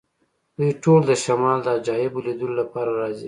[0.57, 3.19] دوی ټول د شمال د عجایبو لیدلو لپاره راځي